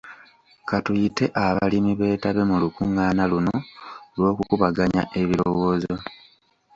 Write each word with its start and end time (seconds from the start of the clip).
Ka 0.67 0.77
tuyite 0.85 1.25
abalimi 1.45 1.91
beetabe 1.99 2.41
mu 2.49 2.55
lukungaana 2.63 3.23
luno 3.31 3.55
lw'okukubaganya 4.15 5.01
ebirowoozo. 5.19 5.93